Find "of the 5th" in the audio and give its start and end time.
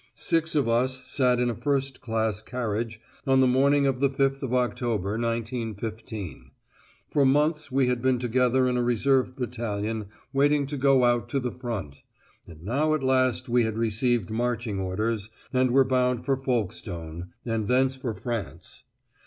3.85-4.41